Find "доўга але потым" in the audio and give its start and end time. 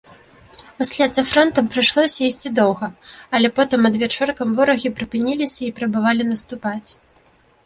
2.59-3.81